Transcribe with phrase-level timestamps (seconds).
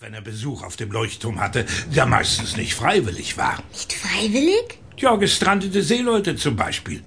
[0.00, 3.62] wenn er Besuch auf dem Leuchtturm hatte, der meistens nicht freiwillig war.
[3.70, 4.78] Nicht freiwillig?
[4.96, 7.02] Ja, gestrandete Seeleute zum Beispiel,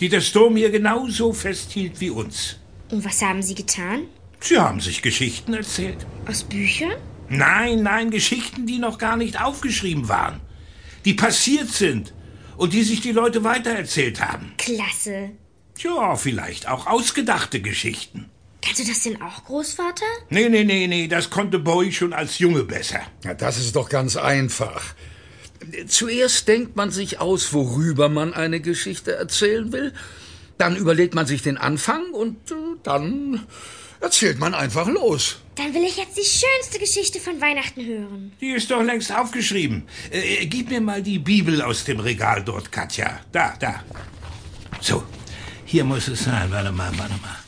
[0.00, 2.56] die der Sturm hier genauso festhielt wie uns.
[2.90, 4.06] Und was haben Sie getan?
[4.40, 6.04] Sie haben sich Geschichten erzählt.
[6.26, 6.94] Aus Büchern?
[7.28, 10.40] Nein, nein, Geschichten, die noch gar nicht aufgeschrieben waren.
[11.04, 12.12] Die passiert sind
[12.56, 14.52] und die sich die Leute weitererzählt haben.
[14.58, 15.30] Klasse.
[15.78, 18.31] Ja, vielleicht auch ausgedachte Geschichten.
[18.62, 20.04] Kannst du das denn auch, Großvater?
[20.30, 23.00] Nee, nee, nee, nee, das konnte Boy schon als Junge besser.
[23.24, 24.94] Ja, das ist doch ganz einfach.
[25.88, 29.92] Zuerst denkt man sich aus, worüber man eine Geschichte erzählen will.
[30.58, 33.46] Dann überlegt man sich den Anfang und äh, dann
[34.00, 35.38] erzählt man einfach los.
[35.56, 38.32] Dann will ich jetzt die schönste Geschichte von Weihnachten hören.
[38.40, 39.84] Die ist doch längst aufgeschrieben.
[40.10, 43.20] Äh, gib mir mal die Bibel aus dem Regal dort, Katja.
[43.32, 43.82] Da, da.
[44.80, 45.04] So,
[45.64, 46.50] hier muss es sein.
[46.50, 47.38] Warte mal, warte mal.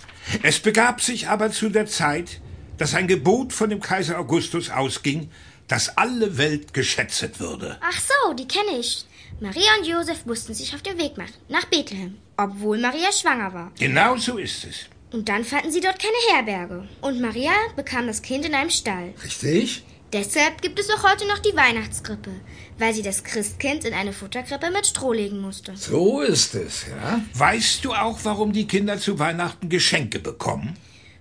[0.42, 2.40] Es begab sich aber zu der Zeit,
[2.78, 5.30] dass ein Gebot von dem Kaiser Augustus ausging,
[5.68, 7.78] dass alle Welt geschätzt würde.
[7.80, 9.06] Ach so, die kenne ich.
[9.40, 13.72] Maria und Josef mussten sich auf den Weg machen, nach Bethlehem, obwohl Maria schwanger war.
[13.78, 14.86] Genau so ist es.
[15.12, 16.88] Und dann fanden sie dort keine Herberge.
[17.00, 19.14] Und Maria bekam das Kind in einem Stall.
[19.22, 19.84] Richtig?
[20.14, 22.30] Deshalb gibt es auch heute noch die Weihnachtskrippe,
[22.78, 25.76] weil sie das Christkind in eine Futterkrippe mit Stroh legen musste.
[25.76, 27.20] So ist es, ja.
[27.34, 30.76] Weißt du auch, warum die Kinder zu Weihnachten Geschenke bekommen?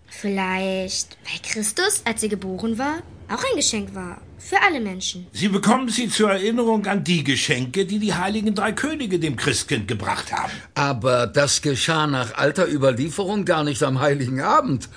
[0.05, 4.21] Vielleicht, weil Christus, als er geboren war, auch ein Geschenk war.
[4.37, 5.25] Für alle Menschen.
[5.31, 9.87] Sie bekommen sie zur Erinnerung an die Geschenke, die die heiligen drei Könige dem Christkind
[9.87, 10.51] gebracht haben.
[10.75, 14.87] Aber das geschah nach alter Überlieferung gar nicht am heiligen Abend,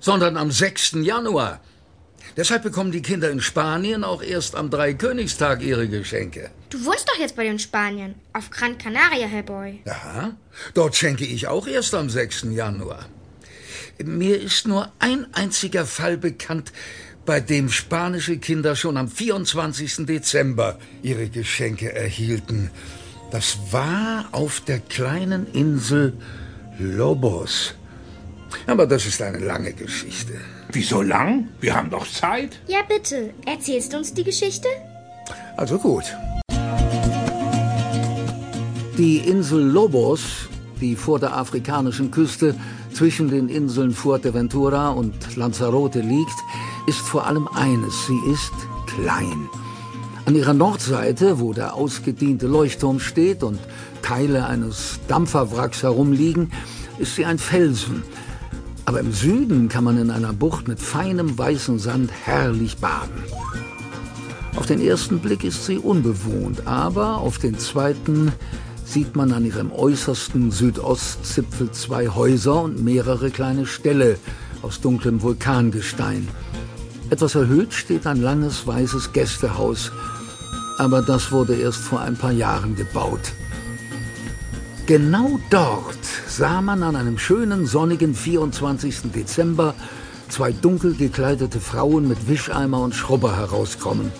[0.00, 0.92] sondern am 6.
[1.02, 1.60] Januar.
[2.36, 6.50] Deshalb bekommen die Kinder in Spanien auch erst am Dreikönigstag ihre Geschenke.
[6.70, 8.14] Du wohnst doch jetzt bei den Spaniern.
[8.32, 9.80] Auf Gran Canaria, Herr Boy.
[9.84, 10.36] Ja,
[10.74, 12.46] dort schenke ich auch erst am 6.
[12.50, 13.06] Januar.
[14.02, 16.72] Mir ist nur ein einziger Fall bekannt,
[17.24, 20.06] bei dem spanische Kinder schon am 24.
[20.06, 22.70] Dezember ihre Geschenke erhielten.
[23.30, 26.14] Das war auf der kleinen Insel
[26.78, 27.74] Lobos.
[28.66, 30.34] Aber das ist eine lange Geschichte.
[30.70, 31.48] Wieso lang?
[31.60, 32.60] Wir haben doch Zeit.
[32.66, 33.34] Ja, bitte.
[33.46, 34.68] Erzählst du uns die Geschichte?
[35.56, 36.04] Also gut.
[38.98, 40.48] Die Insel Lobos,
[40.80, 42.54] die vor der afrikanischen Küste
[42.92, 46.36] zwischen den Inseln Fuerteventura und Lanzarote liegt,
[46.86, 48.52] ist vor allem eines, sie ist
[48.86, 49.48] klein.
[50.24, 53.58] An ihrer Nordseite, wo der ausgediente Leuchtturm steht und
[54.02, 56.52] Teile eines Dampferwracks herumliegen,
[56.98, 58.04] ist sie ein Felsen.
[58.84, 63.22] Aber im Süden kann man in einer Bucht mit feinem weißen Sand herrlich baden.
[64.56, 68.32] Auf den ersten Blick ist sie unbewohnt, aber auf den zweiten
[68.84, 74.18] sieht man an ihrem äußersten Südostzipfel zwei Häuser und mehrere kleine Ställe
[74.60, 76.28] aus dunklem Vulkangestein.
[77.08, 79.92] Etwas erhöht steht ein langes weißes Gästehaus,
[80.78, 83.32] aber das wurde erst vor ein paar Jahren gebaut.
[84.92, 89.10] Genau dort sah man an einem schönen sonnigen 24.
[89.10, 89.74] Dezember
[90.28, 94.12] zwei dunkel gekleidete Frauen mit Wischeimer und Schrubber herauskommen,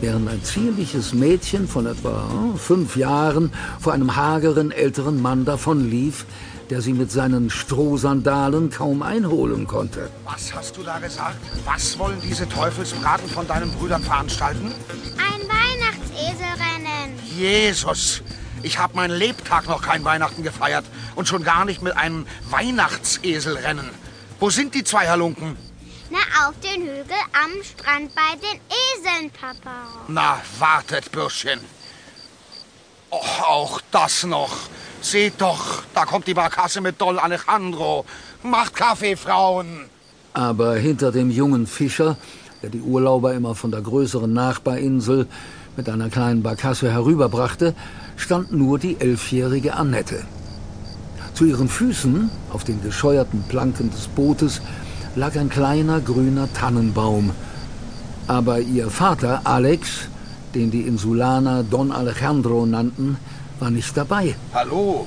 [0.00, 6.26] während ein zierliches Mädchen von etwa fünf Jahren vor einem hageren älteren Mann davonlief,
[6.70, 10.10] der sie mit seinen Strohsandalen kaum einholen konnte.
[10.24, 11.38] Was hast du da gesagt?
[11.64, 14.72] Was wollen diese Teufelsbraten von deinen Brüdern veranstalten?
[15.18, 17.16] Ein Weihnachtseselrennen.
[17.38, 18.24] Jesus!
[18.64, 20.86] Ich habe meinen Lebtag noch kein Weihnachten gefeiert
[21.16, 23.90] und schon gar nicht mit einem Weihnachtseselrennen.
[24.40, 25.56] Wo sind die zwei Halunken?
[26.10, 29.86] Na, auf den Hügel am Strand bei den Eseln, Papa.
[30.08, 31.60] Na, wartet, Bürschchen.
[33.10, 34.56] Oh, auch das noch.
[35.02, 38.06] Seht doch, da kommt die Barkasse mit Don Alejandro.
[38.42, 39.90] Macht Kaffee, Frauen.
[40.32, 42.16] Aber hinter dem jungen Fischer,
[42.62, 45.28] der die Urlauber immer von der größeren Nachbarinsel
[45.76, 47.74] mit einer kleinen Barkasse herüberbrachte,
[48.16, 50.24] stand nur die elfjährige Annette.
[51.34, 54.62] Zu ihren Füßen, auf den gescheuerten Planken des Bootes,
[55.16, 57.32] lag ein kleiner grüner Tannenbaum.
[58.26, 60.08] Aber ihr Vater, Alex,
[60.54, 63.16] den die Insulaner Don Alejandro nannten,
[63.58, 64.36] war nicht dabei.
[64.52, 65.06] Hallo.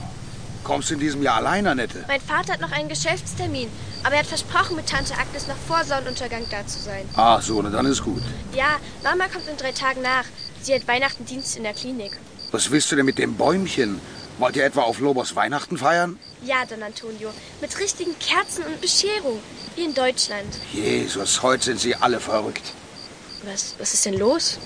[0.64, 2.04] Kommst du in diesem Jahr allein, Annette?
[2.10, 3.70] Mein Vater hat noch einen Geschäftstermin,
[4.04, 7.06] aber er hat versprochen, mit Tante Agnes noch vor Sonnenuntergang da zu sein.
[7.16, 8.22] Ach so, na dann ist gut.
[8.54, 10.26] Ja, Mama kommt in drei Tagen nach.
[10.62, 12.12] Sie hat Weihnachtendienst in der Klinik.
[12.52, 14.00] Was willst du denn mit dem Bäumchen?
[14.38, 16.20] Wollt ihr etwa auf Lobos Weihnachten feiern?
[16.44, 19.40] Ja, Don Antonio, mit richtigen Kerzen und Bescherung,
[19.76, 20.48] wie in Deutschland.
[20.74, 22.74] Jesus, heute sind sie alle verrückt.
[23.44, 24.60] Was, was ist denn los?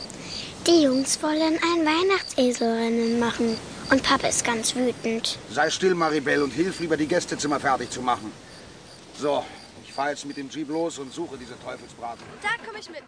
[0.68, 3.58] Die Jungs wollen ein Weihnachtseselrennen machen.
[3.90, 5.38] Und Papa ist ganz wütend.
[5.52, 8.32] Sei still, Maribel, und hilf lieber, die Gästezimmer fertig zu machen.
[9.18, 9.44] So,
[9.86, 12.24] ich fahre jetzt mit dem Jeep los und suche diese Teufelsbraten.
[12.42, 13.04] Da komme ich mit.